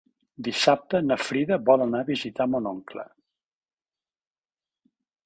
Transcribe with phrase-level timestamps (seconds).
[0.45, 3.05] Dissabte na Frida vol anar a visitar mon oncle.